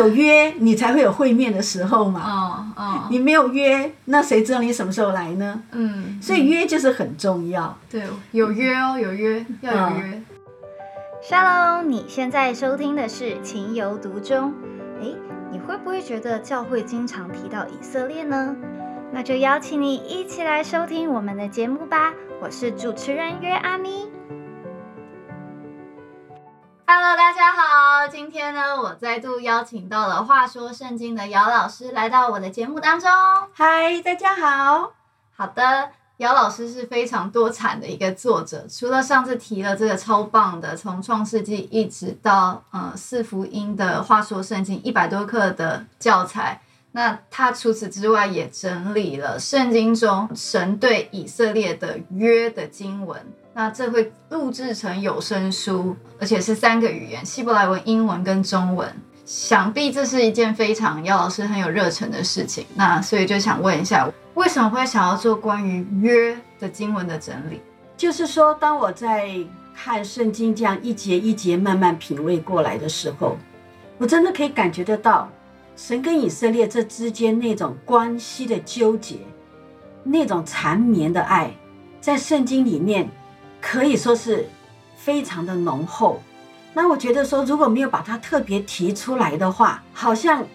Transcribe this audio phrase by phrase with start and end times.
[0.00, 2.20] 有约，你才会有会面的时候嘛。
[2.24, 5.62] 哦哦，你没有约，那谁知道你什么时候来呢？
[5.72, 7.76] 嗯，所以约就是很重要。
[7.90, 8.02] 对，
[8.32, 10.22] 有约哦，有约，要有约。
[11.22, 14.52] Shalom，你现在收听的是《情有独钟》。
[15.02, 15.14] 诶，
[15.52, 18.56] 你会不会觉得教会经常提到以色列呢？
[19.12, 22.14] 那就邀请你一起来收听我们的节目吧。
[22.40, 24.08] 我是主持人约阿咪。
[26.92, 33.08] Hello，大家好，今天呢，我再度邀请到了话说圣经的姚老师来到我的节目当中。
[33.52, 34.90] 嗨，大家好。
[35.36, 46.60] 好的，姚老师是非常多产的一个作者，除了上次提了这个超棒的，从创世纪一直到呃四福音的话说圣经一百多课的教材，
[46.92, 53.20] 那他除此之外也整理了圣经中神对以色列的约的经文。
[53.52, 58.88] 那这会录制成有声书，而且是三个语言：希伯来文、英文跟中文。
[59.24, 62.66] 想必这是一件非常姚老师很有热忱的事情。
[62.74, 67.60] 那所以就想问一下，为什么会想要做关于约的经文的整理？
[67.96, 69.30] 就是说，当我在
[69.74, 73.36] 看圣经这样一节一节慢慢品味过来的时候，
[73.98, 75.30] 我真的可以感觉得到
[75.80, 79.16] 神跟以色列这之间那种关系的纠结，
[80.04, 81.50] 那种缠绵的爱，
[82.02, 83.08] 在圣经里面
[83.62, 84.46] 可以说是
[84.94, 86.22] 非常的浓厚。
[86.74, 90.46] 那我觉得说，如果没有把它特别提出来的话，好像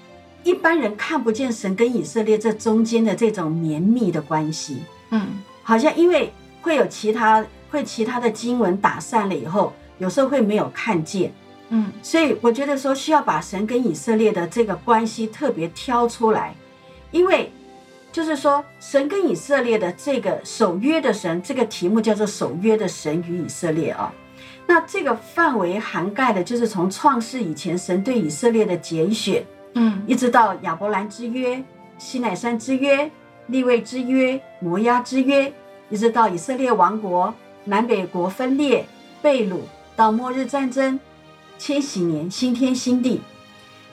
[0.43, 4.83] 一般人看不见神跟以色列这中间的这种绵密的关系。
[5.09, 6.31] 嗯好像因为
[6.61, 11.33] 会有其他会其他的经文打散了以后，有时候会没有看见，
[11.69, 11.91] 嗯。
[12.01, 16.55] 所以我觉得说需要把神跟以色列的这个关系特别挑出来，
[17.11, 17.51] 因为
[18.11, 24.13] 就是说神跟以色列的这个守约的神，这个题目叫做守约的神与以色列啊、
[24.67, 30.01] 那这个范围涵盖的就是从创世以前神对以色列的拣选，嗯。
[30.07, 31.63] 一直到亚伯兰之约、
[31.97, 33.09] 西乃山之约、
[33.47, 35.51] 立位之约、摩押之约，
[35.89, 37.33] 一直到以色列王国、
[37.65, 38.85] 南北国分裂、
[39.21, 39.59] 被掳，
[39.95, 40.99] 到末日战争、
[41.57, 43.21] 千禧年、新天新地。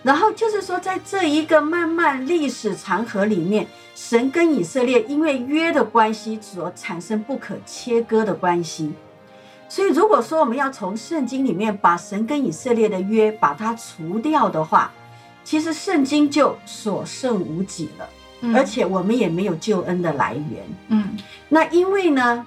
[0.02, 8.92] 然后就是说，在这一个漫漫历史长河里面，神跟以色列因为约的关系所产生不可切割的关系。
[9.68, 14.92] 所以，如果说我们要从圣经里面把神跟以色列的约把它除掉的话，
[15.44, 18.08] 其实圣经就所剩无几了，
[18.40, 20.64] 嗯而且我们也没有救恩的来源。
[20.88, 21.16] 嗯
[21.48, 22.44] 那因为呢，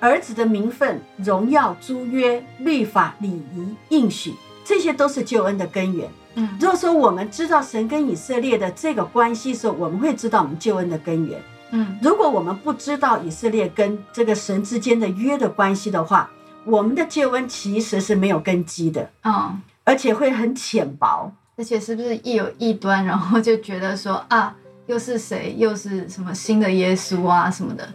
[0.00, 4.34] 儿子的名分、荣耀、租约、律法、礼仪、应许，
[4.64, 6.08] 这些都是救恩的根源。
[6.34, 11.40] 嗯如果说我们知道神跟以色列的这个关系的时候，我们会知道我们救恩的根源。
[11.70, 16.30] 嗯如果我们不知道以色列跟这个神之间的约的关系的话，
[16.64, 21.32] 我们的救恩其实是没有根基的，嗯，而且会很浅薄。
[21.58, 24.54] 而且是不是一有异端，然后就觉得说啊，
[24.84, 27.88] 又是谁，又是什么新的耶稣啊什么的？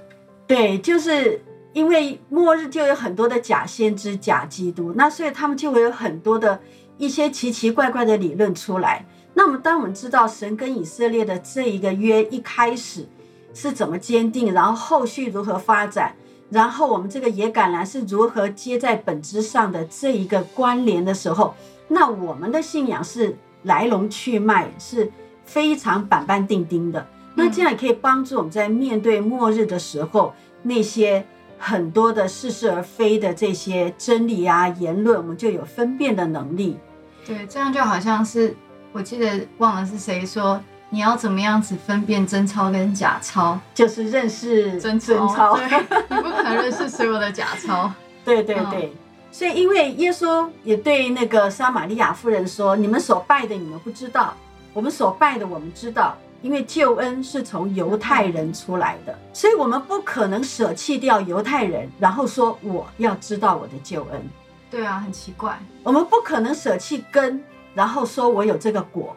[0.48, 1.40] 对，就是
[1.74, 6.60] 因为末日就有很多的假先知、假基督，那所以他们就会有很多的
[6.98, 9.06] 一些奇奇怪怪的理论出来。
[9.34, 13.08] 那么，当我们知道神跟以色列的这一个约一开始
[13.54, 16.14] 是怎么坚定，然后后续如何发展，
[16.50, 21.56] 然后我们这个野橄榄是如何接在本质上的这一个关联的时候，
[21.88, 25.10] 那我们的信仰是来龙去脉是
[25.46, 27.08] 非常板板钉钉的。
[27.34, 30.34] 那这样也可以帮助我们在面对末日的时候，
[30.64, 31.26] 那些
[31.62, 36.80] 很多的似是而非的这些真理啊言论，我们就有分辨的能力。
[37.26, 38.56] 对，这样就好像是
[38.92, 43.60] 我记得忘了是谁说，你要怎么样子分辨真钞跟假钞？
[43.74, 45.68] 就是认识真真钞，对，
[46.10, 47.92] 你不可能认识所有的假钞。
[48.26, 48.94] 对对嗯对。
[49.32, 54.34] 所以，因为耶稣也对那个撒玛利亚夫人说：“你们所拜的，你们不知道；
[54.74, 56.18] 我们所拜的，我们知道。
[56.42, 64.22] 因为救恩是从犹太人出来的，所以我们不可能舍弃掉犹太人，然后说我要知道我的救恩。
[64.70, 65.60] 对啊，很奇怪。
[65.84, 67.44] 我们不可能舍弃根，
[67.74, 69.16] 然后说我有这个果。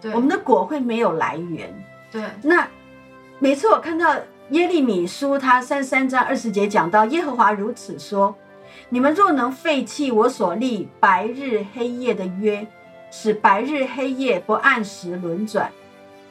[0.00, 1.72] 对，我们的果会没有来源。
[2.10, 2.66] 对，那
[3.38, 4.14] 每次我看到
[4.50, 8.34] 耶利米书他三十三章二十节讲到耶和华如此说：
[8.88, 12.66] 你们若能废弃我所立白日黑夜的约，
[13.10, 15.70] 使白日黑夜不按时轮转，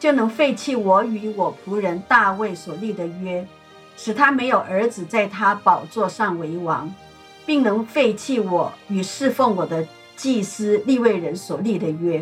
[0.04, 3.48] 就能废弃我与我仆人大卫所立的约，
[3.96, 6.94] 使他没有儿子在他宝座上为王，
[7.46, 12.22] 并能废弃我与侍奉我的祭司立位人所立的约。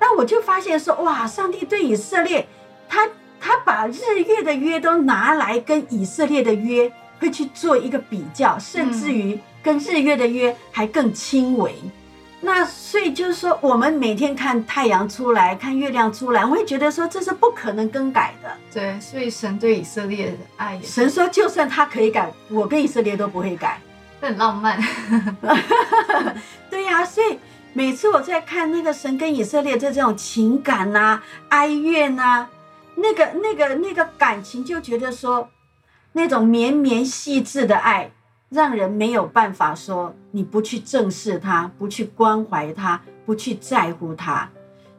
[0.00, 2.48] 那我就发现说，哇，上帝对以色列，
[2.88, 3.08] 他
[3.38, 6.90] 他把日月的约都拿来跟以色列的约
[7.20, 11.76] 会去做一个比较，甚至于跟日月的约还更轻微。
[12.46, 18.50] 那所以就是说，我们每天看太阳出来，看月亮出来，我会觉得说这是不可能更改的。
[18.70, 23.80] 对，所以神对以色列的爱神说，就算他可以改，我跟以色列都不会改。
[24.20, 24.78] 这很浪漫。
[26.68, 27.38] 对呀、所以
[27.72, 32.46] 每次我在看那个神跟以色列的这种情感呐、哀怨呐、
[32.96, 35.48] 那个、那个、那个感情，就觉得说
[36.12, 38.10] 那种绵绵细致的爱，
[38.54, 44.48] 让人没有办法说你不去正视它，不去关怀它，不去在乎它。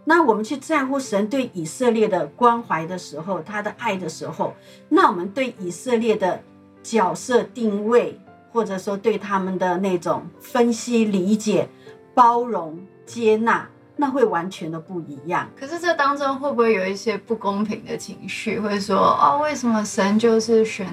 [0.04, 4.54] 那我们去在乎神对以色列的关怀的时候，他的爱的时候，
[4.90, 6.40] 那我们对以色列的
[6.84, 8.19] 角色定位，
[8.52, 11.68] 或者说对他们的那种分析、理解、
[12.13, 15.50] 包容、接纳，那会完全的不一样。
[15.60, 18.60] 可是这当中会不会有一些不公平的情绪？
[18.60, 20.86] 会说哦，为什么神就是选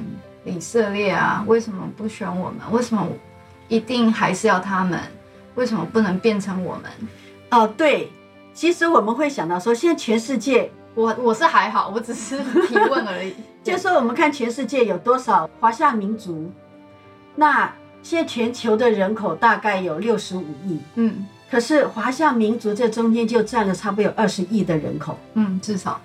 [0.44, 1.44] 以色列啊？
[1.46, 2.58] 为什么不选我们？
[2.70, 3.06] 为什么
[3.68, 4.98] 一定还是要他们？
[5.54, 6.90] 为什么不能变成我们？
[7.50, 8.10] 哦，对，
[8.54, 13.34] 其实我们会想到说，现在全世界，我我是还好，我只是提问而已。
[13.62, 16.50] 就说我们看全世界有多少华夏民族，
[17.36, 17.72] 那
[18.02, 26.00] 现在全球的人口大概有六十五亿，嗯可是华夏民族这中间就占了差不多有二十亿的人口，嗯，至少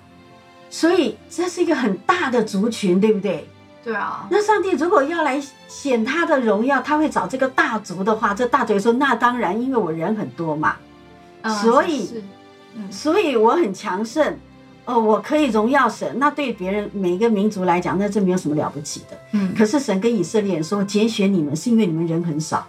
[0.70, 3.48] 所以这是一个很大的族群，对不对？
[3.82, 10.76] 对啊，那上帝如果要来显他的荣耀，他会找这个大族的话，这大族说那当然，因为我人很多嘛，
[11.42, 12.22] 嗯所以
[12.74, 14.36] 嗯所以我很强盛，
[14.84, 16.18] 哦，我可以荣耀神。
[16.18, 19.16] 那对别人每一个民族来讲，那这没有什么了不起的。
[19.32, 22.66] 嗯可是神跟以色列人说，拣选你们是因为你们人很少，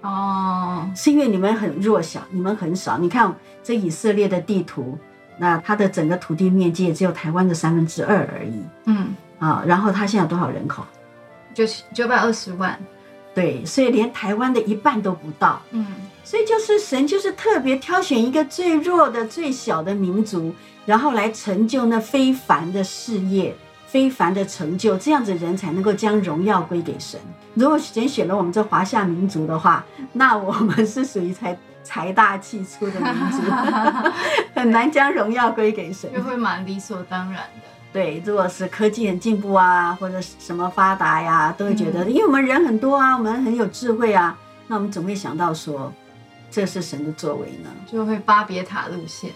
[0.00, 2.98] 哦，是因为你们很弱小，你们很少。
[2.98, 3.32] 你看
[3.62, 4.98] 这以色列的地图，
[5.38, 9.62] 那它的整个土地面积也只有台湾的三分之二而已嗯，啊。
[9.66, 10.84] 然后他现在有多少人口？
[11.54, 12.78] 九九百二十万，
[13.34, 15.60] 对，所以连台湾的一半都不到。
[15.70, 15.86] 嗯
[16.22, 20.52] 所以就是神就是特别挑选一个最弱的、最小的民族，
[20.84, 23.54] 然后来成就那非凡的事业、
[23.86, 27.20] 非凡的成就，这样子人才能够将荣耀归给神。
[27.54, 29.84] 如果神选了我们这华夏民族的话，
[30.14, 33.40] 那我们是属于才 财大气粗的民族，
[34.52, 36.12] 很难将荣耀归给神。
[36.12, 37.65] 就会蛮理所当然的。
[37.96, 45.90] 对，如果是科技很进步啊，或者什么发达呀，都会觉得，因为我们人很多啊，我们很有智慧啊，那我们总会想到说，
[46.50, 47.70] 这是神的作为呢。
[47.90, 49.30] 就会巴别塔路线。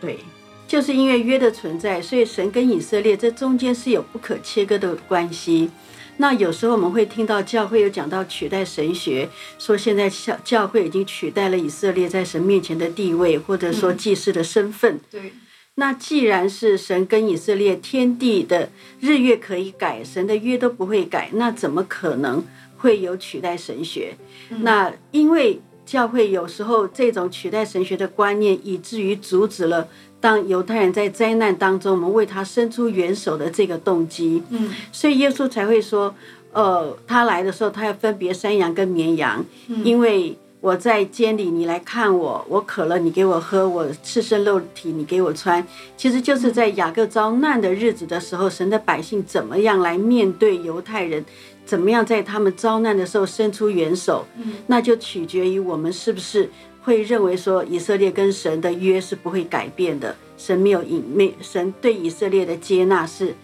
[0.00, 0.20] 对，
[0.66, 5.70] 就是因为约的存在，所以神跟以色列这中间是有不可切割的关系。
[6.16, 9.28] 那有时候我们会听到教会有讲到取代神学，
[9.58, 14.98] 说现在教教会已经取代了以色列在神面前的地位，或者说祭司的身份。
[15.10, 15.34] 对，
[15.76, 18.70] 那既然是神跟以色列天地的
[19.00, 22.44] 日月可以改，神的约都不会改，那怎么可能
[22.78, 24.16] 会有取代神学？
[24.62, 29.88] 那因为教会有时候这种取代神学的观念，以至于阻止了
[30.18, 34.42] 当犹太人在灾难当中，我们为他伸出援手的这个动机。
[34.50, 36.14] 嗯所以耶稣才会说，
[36.52, 39.44] 呃，他来的时候，他要分别山羊跟绵羊，
[39.84, 40.36] 因为
[40.66, 45.64] 我在监里，你来看我，我渴了，你给我喝；我赤身露体，你给我穿。
[45.96, 51.24] 其实就是在雅各遭难的日子的时候，神的百姓怎么样来面对犹太人，
[51.64, 54.26] 怎么样在他们遭难的时候伸出援手，
[54.66, 56.50] 那就取决于我们是不是
[56.82, 63.36] 会认为说以色列跟神的约是不会改变的，神没有隐没，神对以色列的接纳是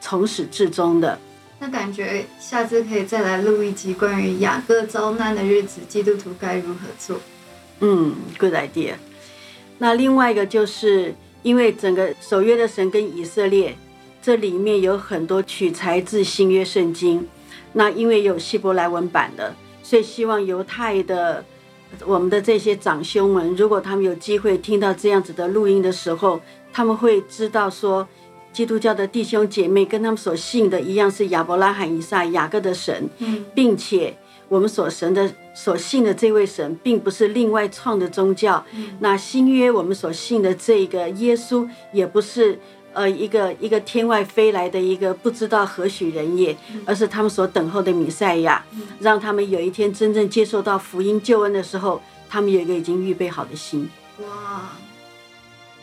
[0.00, 1.18] 从始至终的。
[1.62, 7.18] 那感觉下次可以再来录一集关于雅各遭难的日子，基督徒该如何做？
[7.80, 8.94] 嗯，good idea。
[9.76, 13.76] 那另外一个就是因为整个守约的神跟以色列，
[14.22, 17.28] 这里面有很多取材自新约圣经。
[17.74, 21.44] 那因为有希伯来文版的，所以希望犹太的
[22.06, 26.40] 我们的这些长兄们，如果他们有机会听到这样子的录音的时候，
[26.72, 28.08] 他们会知道说，
[28.52, 33.08] 基督教的弟兄姐妹跟他们所信的一样，是亚伯拉罕、以撒、雅各的神。
[33.18, 34.16] 嗯并且
[34.48, 38.64] 我们所神的所信的这位神，并不是另外创的宗教。
[38.98, 42.58] 那新约我们所信的这个耶稣，也不是
[42.92, 48.64] 呃一个一个天外飞来的一个不知道何许人也，而是他们所等候的弥赛亚，
[48.98, 53.88] 让他们有一天真正接受到福音救恩的时候，他们有一个已经预备好的心。
[54.18, 54.72] 哇，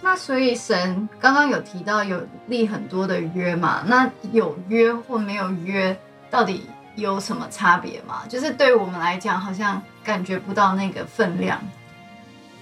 [0.08, 3.84] 那所以神刚刚有提到有立很多的约嘛？
[3.88, 6.00] 那有约或没有约，
[6.30, 6.64] 到底
[6.96, 8.22] 有什么差别吗？
[8.30, 11.60] 就是对我们来讲，好像感觉不到那个分量。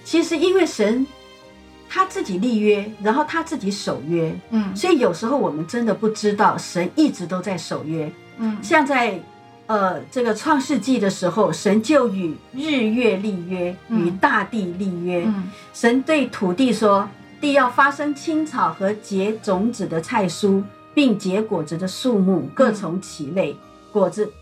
[0.02, 1.06] 其实因为神
[1.88, 8.10] 他自己立约，然后他自己守约，嗯所以有时候我们真的不知道神一直都在守约。
[8.38, 9.20] 嗯像在
[9.68, 15.22] 呃这个创世纪的时候，神就与日月立约，嗯与大地立约。
[15.26, 17.08] 嗯神对土地说
[17.40, 20.62] ：“地要发生青草和结种子的菜蔬，
[20.94, 23.56] 并结果子的树木，各从其类，
[23.92, 24.32] 果子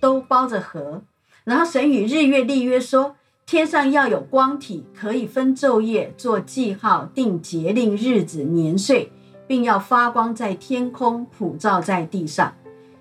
[0.00, 1.02] 都包着核。”
[1.44, 9.12] 然后神与日月立约说：“天上要有光体，可以分昼夜，做记号，定节令、日子、年岁，
[9.46, 12.54] 并要发光在天空，普照在地上。”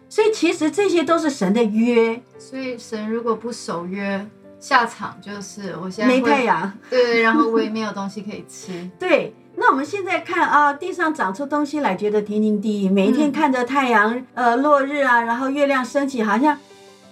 [0.09, 4.27] 所以其实这些都是神的约，所以神如果不守约，
[4.59, 6.71] 下场就是我现在没太阳。
[6.89, 8.87] 对，然后我也没有东西可以吃。
[8.99, 9.33] 对，
[9.63, 12.89] 那我们现在看啊，地上长出东西来，觉得天经地义。
[12.89, 16.59] 每一天嗯看着太阳、呃落日啊，然后月亮升起，好像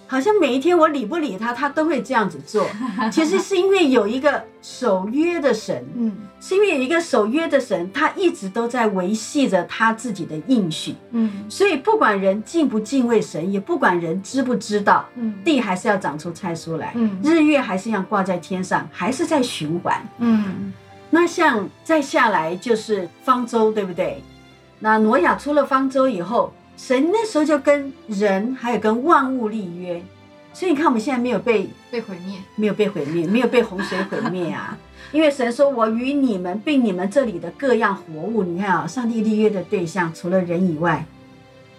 [0.05, 2.67] 好像每一天我理不理他，他都会这样子做。
[3.10, 10.93] 其实是因为有一个守约的神，嗯是因为有一个守约的神，他一直都在维系着他自己的应许。
[11.12, 20.05] 嗯所以不管人敬不敬畏神，也不管人知不知道，嗯地还是要长出菜蔬来，嗯日月还是一样挂在天上，还是在循环。
[20.17, 20.74] 嗯
[21.11, 24.23] 那像再下来就是方舟，对不对？
[24.79, 30.01] 那挪亚出了方舟以后，神那时候就跟人还有跟万物立约，
[30.53, 32.39] 所以你看我们现在没有被被毁灭。
[32.55, 34.75] 没有被毁灭，没有被洪水毁灭啊。
[35.11, 41.05] 因为神说：“我与你们并你们这里的各样活物，你看啊、上帝立约的对象除了人以外，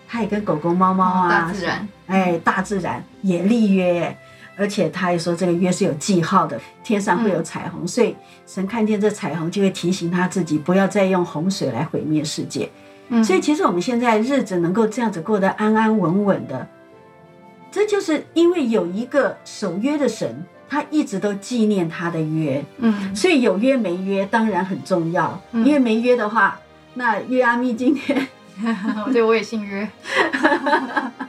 [0.07, 4.15] 他也跟狗狗、猫猫啊，大自然，哎，大自然也立约，
[4.63, 8.15] 而且他也说这个约是有记号的，天上会有彩虹，所以
[8.47, 12.71] 神看见这彩虹就会提醒他自己不要再用洪水来毁灭世界。
[13.09, 16.69] 嗯所以其实我们现在日子能够这样子过得安安稳稳的，
[17.73, 26.61] 这就是因为有一个守约的神，他一直都纪念他的约，嗯所以有约没约当然很重要，嗯因为没约的话，
[26.95, 28.29] 那约阿密今天。
[29.13, 29.91] 对，我也姓约。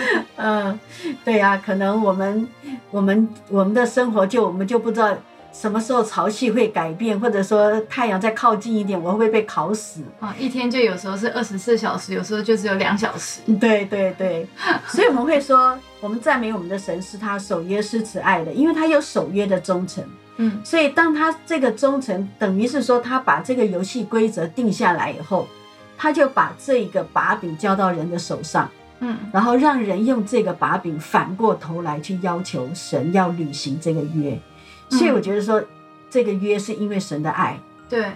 [0.36, 0.78] 嗯，
[1.24, 2.48] 对呀、可能我们
[2.90, 5.16] 我们我们的生活就我们就不知道
[5.52, 10.02] 什么时候潮汐会改变，或者说太阳再靠近一点，我会不会被烤死？
[10.20, 13.40] 啊，一天就有时候是二十四小时，有时候就只有两小时。
[13.58, 14.46] 对对对，
[14.86, 20.04] 所以我们会说，我们赞美我们的神是他守约施慈爱的，因为他有守约的忠诚。
[20.40, 25.48] 嗯所以当他这个忠诚，等于是说他把这个游戏规则定下来以后，
[25.96, 28.70] 他就把这个把柄交到人的手上。
[29.00, 29.16] 嗯。
[29.32, 34.38] 然后让人用这个把柄反过头来去要求神要履行这个约，
[34.90, 35.62] 所以我觉得说
[36.10, 38.10] 这个约是因为神的爱，对，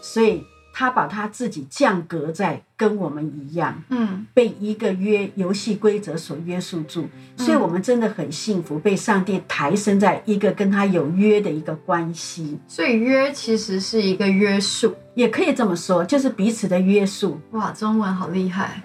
[0.00, 4.26] 所以他把他自己降格在跟我们一样，嗯。
[4.34, 14.94] 被一个约游戏规则所约束住，所以我们真的很幸福，被上帝抬升在一个跟他有约的一个关系，所以约其实是一个约束。
[15.14, 18.80] 也可以这么说，就是彼此的约束、哇，中文好厉害。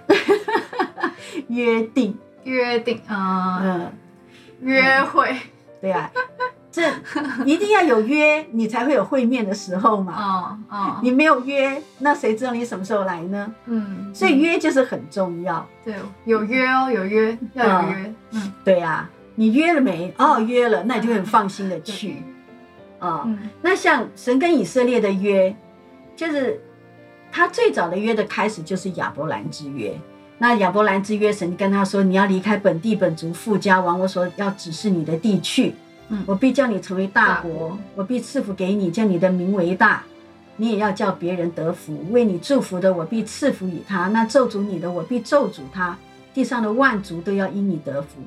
[1.49, 3.91] 约定，约定，嗯、嗯。
[4.61, 5.35] 约会，
[5.81, 6.09] 对呀、
[6.71, 6.89] 这
[7.43, 10.13] 一定要有约， 你才会有会面的时候嘛。
[10.15, 13.53] 哦哦，你没有约，那谁知道你什么时候来呢？
[13.65, 15.67] 嗯，所以约就是很重要。
[15.83, 20.13] 对，有约哦，有约，要有约，嗯对呀、你约了没？
[20.17, 22.23] 哦，约了，那你就很放心的去。
[22.99, 25.53] 啊、嗯那像神跟以色列的约，
[26.15, 26.57] 就是
[27.29, 29.93] 他最早的约的开始就是亚伯兰之约。
[30.39, 35.75] 那亚伯兰之约，神跟他说：“你要离开本地本族富家，往我所要指示你的地去。
[36.09, 40.03] 嗯我必叫你成为大国，我必赐福给你，叫你的名为大。
[40.57, 41.97] 你也要叫别人得福。
[42.11, 45.97] 为你祝福的，我必赐福与他；那咒诅你的，我必咒诅他。
[46.33, 48.19] 地上的万族都要因你得福。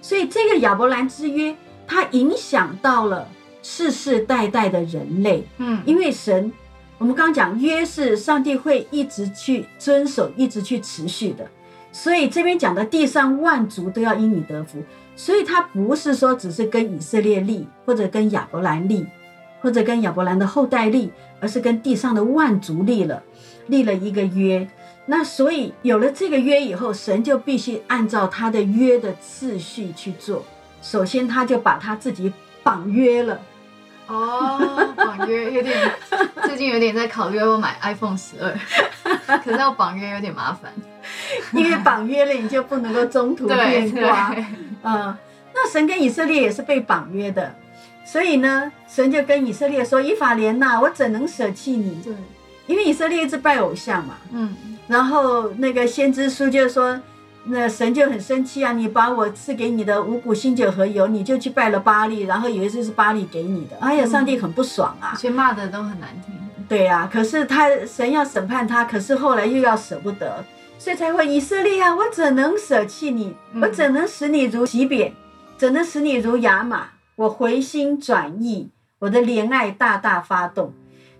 [0.00, 3.26] 所以这个亚伯兰之约，它影响到了
[3.62, 5.44] 世世代代的人类。
[5.58, 6.52] 嗯，因为神，
[7.02, 11.44] 我们刚讲约是上帝会一直去遵守，一直去持续的，
[11.90, 14.80] 所以这边讲的地上万族都要因你得福，
[15.16, 19.04] 所以他不是说只是跟以色列立，或者跟亚伯兰立，
[19.60, 23.20] 或者跟亚伯兰的后代立，而是跟地上的万族立了，
[23.66, 24.68] 立了一个约。
[25.06, 30.44] 那所以有了这个约以后，神就必须按照他的约的次序去做。
[30.80, 32.32] 首先，他就把他自己
[32.62, 33.40] 绑约了。
[34.12, 35.90] 哦，绑约有点，
[36.44, 38.52] 最近有点在考虑要买 iPhone 十二，
[39.42, 40.70] 可是要绑约有点麻烦。
[41.52, 44.34] 因为绑约了，你就不能够中途变 卦。
[44.82, 45.16] 嗯，
[45.54, 47.54] 那神跟以色列也是被绑约的，
[48.04, 52.00] 所以呢，神就跟以色列说：“以法莲呐，我怎能舍弃你？
[52.02, 52.12] 对，
[52.66, 54.14] 因为以色列一直拜偶像嘛。
[54.32, 54.54] 嗯
[54.88, 57.00] 然后那个先知书就说，
[57.44, 63.76] 那神就很生气啊，你把我赐给你的五谷新酒和油，你就去拜了巴利，然后以为这是巴利给你的。
[63.80, 66.34] 哎呀，上帝很不爽啊所以骂的都很难听。
[66.68, 70.44] 对呀、可是他神要审判他，可是后来又要舍不得，
[70.78, 73.34] 所以才会以色列啊，我怎能舍弃你？
[73.52, 75.12] 嗯我怎能使你如洗扁？
[75.58, 76.86] 怎能使你如雅玛？
[77.16, 78.70] 我回心转意，
[79.00, 80.72] 我的怜爱大大发动。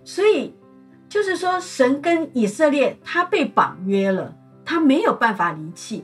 [0.03, 0.55] 所以
[1.07, 4.33] 就是说，神跟以色列他被绑约了，
[4.65, 6.03] 他没有办法离弃。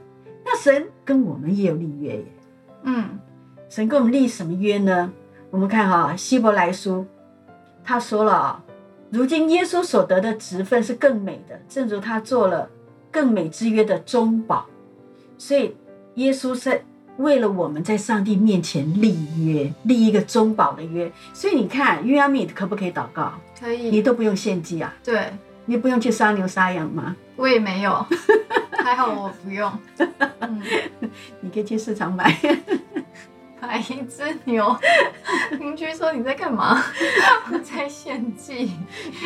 [0.52, 2.26] 那神跟我们也有立约耶。
[2.82, 3.20] 嗯
[3.70, 5.14] 神跟我们立什么约呢？
[5.52, 7.06] 我们看哈、希伯来书，
[7.84, 8.64] 他说了啊、
[9.12, 12.68] 如今耶稣所得的职分是更美的，正如他做了
[13.12, 14.66] 更美之约的中保，
[15.38, 15.76] 所以
[16.16, 16.84] 耶稣是
[17.18, 21.12] 为了我们在上帝面前立约，立一个中保的约。
[21.32, 23.34] 所以你看，约阿米可不可以祷告？
[23.60, 25.32] 可以，你都不用献祭啊，对
[25.66, 27.16] 你不用去杀牛杀羊吗？
[27.36, 28.04] 我也没有，
[28.84, 29.72] 还好我不用。
[30.40, 30.62] 嗯，
[31.42, 32.36] 你可以去市场买。
[33.62, 34.76] 买一只牛，
[35.60, 36.82] 邻居说你在干嘛？
[37.52, 38.72] 我 在献祭，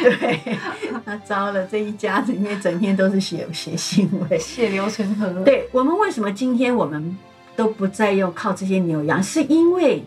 [0.01, 0.57] 对，
[1.05, 4.38] 那糟了，这一家子里面整天都是血血腥味。
[4.38, 5.31] 血流成河。
[5.45, 7.17] 对我们为什么今天我们
[7.55, 10.03] 都不再用靠这些牛羊，是因为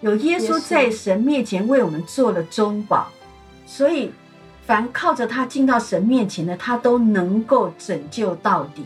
[0.00, 3.08] 有耶稣在神面前为我们做了中保，
[3.66, 4.12] 所以
[4.64, 8.84] 凡靠着他进到神面前的，他都能够拯救到底。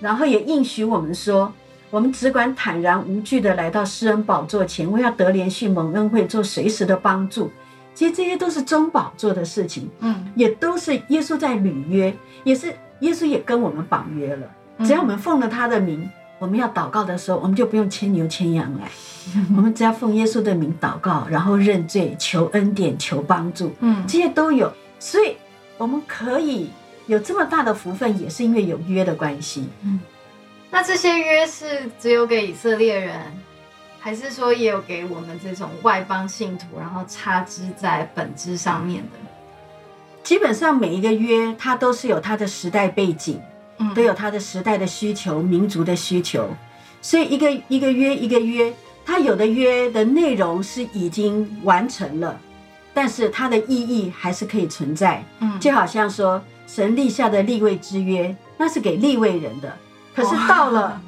[0.00, 1.52] 然后也应许我们说，
[1.90, 7.50] 我们只管坦然无惧的来到施恩宝座前，我要得连续蒙恩惠，做随时的帮助。
[7.94, 14.46] 其实这些都是中保做的事情，嗯，也都是耶稣在履约，也是耶稣也跟我们绑约了。
[14.84, 16.06] 只要我们奉了他的名，
[16.38, 18.90] 我们要祷告的时候，我们就不用牵牛牵羊来，
[19.56, 24.70] 我们只要奉耶稣的名祷告，然后认罪、求恩典、求帮助，嗯这些都有。
[24.98, 25.36] 所以
[25.78, 26.70] 我们可以
[27.06, 29.68] 有这么大的福分，也是因为有约的关系。
[29.82, 30.00] 嗯
[30.68, 33.18] 那这些约是只有给以色列人，
[34.00, 39.10] 还是说也有给我们这种外邦信徒，然后插枝在本质上面的？
[40.22, 43.40] 基本上每一个约，它都是有它的时代背景，
[43.78, 46.50] 嗯都有它的时代的需求、民族的需求，
[47.00, 48.74] 所以一个一个约一个约，
[49.04, 52.38] 它有的约的内容是已经完成了，
[52.96, 55.22] 但是它的意义还是可以存在。
[55.40, 59.76] 嗯就好像说神立下的立位之约，那是给立位人的，
[60.14, 60.98] 可是到了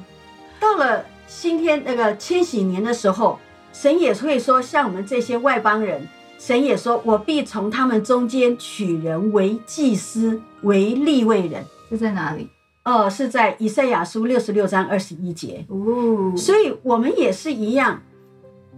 [0.59, 3.39] 到了新天那个千禧年的时候，
[3.73, 11.65] 神也会说，像我们这些外邦人，神也说，我必从他们中间取人为祭司，为立位人。
[11.89, 12.47] 这在哪里？
[12.85, 15.65] 哦，是在以赛亚书六十六章二十一节。
[15.69, 18.01] 哦，所以我们也是一样，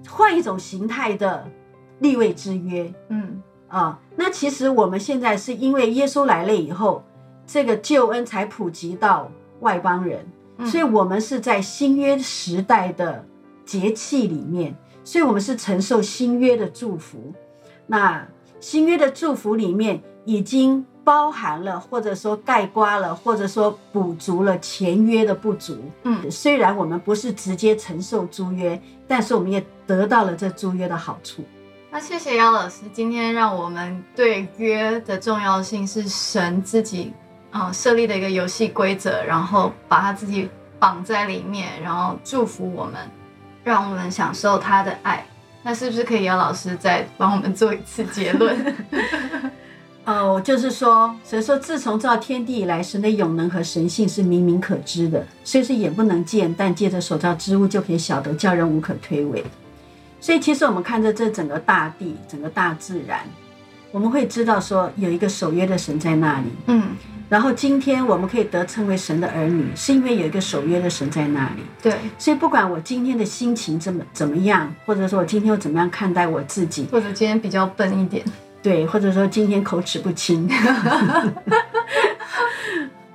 [0.07, 1.45] 换一种形态的
[2.01, 3.97] 立位之约嗯啊。
[4.17, 7.03] 那其实我们现在是因为耶稣来了以后，
[7.47, 10.23] 这个救恩才普及到外邦人，
[10.57, 13.25] 嗯所以我们是在新约时代的
[13.65, 17.33] 节气里面，所以我们是承受新约的祝福。
[17.87, 18.27] 那
[18.59, 25.77] 新约的祝福里面已经包含了，或者说盖刮了，或者说补足了前约的不足。
[26.03, 31.41] 嗯虽然我们不是直接承受租约，但是我们也得到了这租约的好处。
[31.93, 37.11] 那谢谢姚老师，今天让我们对约的重要性是神自己
[37.51, 40.47] 嗯设立的一个游戏规则，然后把他自己
[40.79, 42.95] 绑在里面，然后祝福我们，
[43.65, 45.25] 让我们享受他的爱。
[45.63, 48.73] 那是不是可以姚老师再帮我们做一次结论？
[50.05, 59.43] 哦， 就是说，神说，自从造天地以来，神的永能和神性是明明可知的，虽是眼不能见，但借着所造之物就可以晓得，叫人无可推诿。
[60.21, 63.19] 所以，其实我们看着这整个大地、整个大自然，
[63.91, 66.45] 我们会知道说，有一个守约的神在那里。
[66.67, 66.89] 嗯，
[67.27, 71.63] 然后，今天我们可以得称为神的儿女，是因为有一个守约的神在那里。
[71.81, 78.23] 对，所以，不管我今天的心情怎么怎么样，或者说我今天又怎么样看待我自己，或者今天比较笨一点，
[78.61, 80.47] 对，或者说今天口齿不清，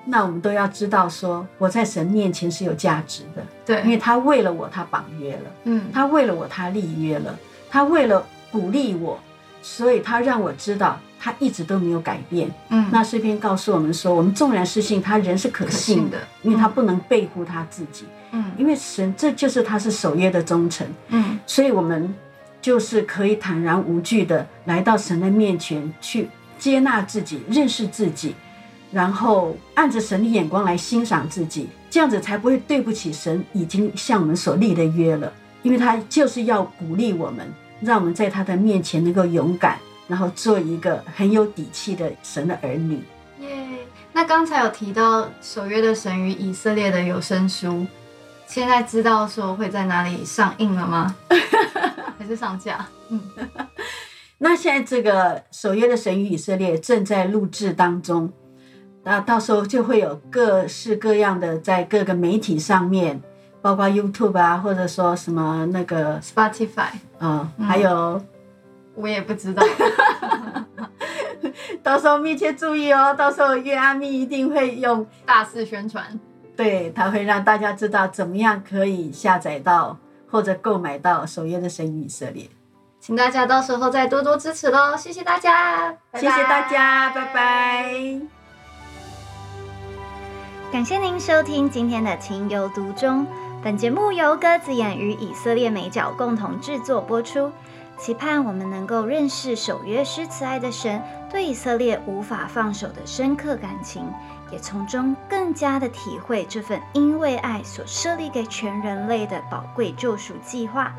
[0.09, 3.83] 那我们都要知道说，我在神面前是有价值的，对。
[3.83, 7.33] 因为，他为了我，他绑约了；嗯，他为了我，他立约了；
[7.69, 9.19] 他为了鼓励我，
[9.63, 12.49] 所以他让我知道他一直都没有改变。
[12.69, 18.53] 嗯，那诗篇告诉我们说，我们纵然失信他，人是可可信的信的，因为他不能背负他自己，嗯。
[18.57, 20.87] 因为神这就是他是守约的忠诚。
[21.09, 21.39] 嗯。
[21.47, 22.15] 所以我们
[22.63, 28.35] 就是可以坦然无惧的来到神的面前去接纳自己、认识自己，
[28.93, 35.33] 然后按着神的眼光来欣赏自己，这样子才不会对不起神已经向我们所立的约了。
[35.63, 43.03] 因为他就是要鼓励我们，让我们在他的面前能够勇敢，然后做一个很有底气的神的儿女。
[43.41, 43.49] 耶。
[44.13, 47.87] 那刚才有提到守约的神与以色列的有声书，
[48.47, 51.17] 现在知道说会在哪里上映了吗？
[52.19, 52.87] 还是上架？
[53.09, 53.21] 嗯
[54.39, 58.33] 那现在这个守约的神与以色列正在录制当中，
[59.09, 63.23] 那到时候就会有各式各样的在各个媒体上面，
[63.63, 66.89] 包括 YouTube 啊，或者说什么那个 Spotify，
[67.21, 68.21] 嗯，嗯还有
[68.97, 69.63] 我也不知道。
[71.85, 76.19] 到时候密切注意哦，到时候月阿咪一定会用，大肆宣传。
[76.57, 79.97] 对，他会让大家知道怎么样可以下载到
[80.29, 82.43] 或者购买到《守约的神与以色列》。
[82.99, 88.21] 请大家到时候再多多支持喽，谢谢大家，拜拜谢谢大家，拜拜。
[90.73, 93.25] 感谢您收听今天的《情有独钟》。
[93.63, 97.51] 本节目由鸽子眼与以色列美角共同制作播出，
[97.97, 101.01] 期盼我们能够认识守约施慈爱的神
[101.31, 104.05] 对以色列无法放手的深刻感情，
[104.51, 110.93] 也从中更加的体会这份因为爱所设立给全人类的宝贵救赎计划。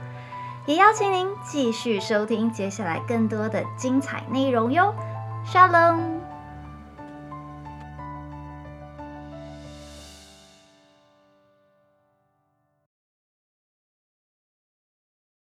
[0.65, 4.95] 也邀请您继续收听接下来更多的精彩内容哟。
[5.45, 6.26] Shalom。